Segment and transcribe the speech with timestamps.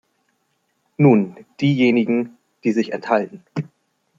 [0.97, 3.43] Nun diejenigen, die sich enthalten.